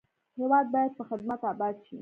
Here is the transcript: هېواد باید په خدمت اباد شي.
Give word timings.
هېواد 0.39 0.65
باید 0.73 0.91
په 0.97 1.03
خدمت 1.09 1.39
اباد 1.51 1.75
شي. 1.83 1.89